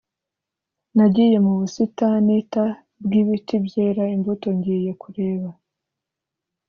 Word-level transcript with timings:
nagiye 0.95 1.37
mu 1.45 1.53
busitani 1.59 2.35
t 2.51 2.53
bw 3.03 3.11
ibiti 3.21 3.55
byera 3.65 4.03
imbuto 4.15 4.47
ngiye 4.57 4.91
kureba 5.01 5.49